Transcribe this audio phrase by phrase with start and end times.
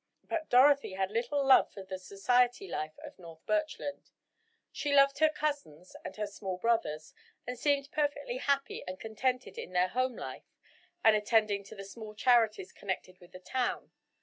[0.23, 4.09] But Dorothy had little love for the society life of North Birchland.
[4.71, 7.13] She loved her cousins and her small brothers,
[7.45, 10.55] and seemed perfectly happy and contented in her home life,
[11.03, 13.91] and attending to the small charities connected with the town.